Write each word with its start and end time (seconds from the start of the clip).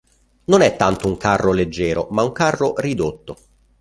Non 0.45 0.61
è 0.61 0.75
tanto 0.77 1.07
un 1.07 1.15
carro 1.15 1.51
"leggero", 1.51 2.07
ma 2.09 2.23
un 2.23 2.31
carro 2.31 2.73
"ridotto". 2.77 3.37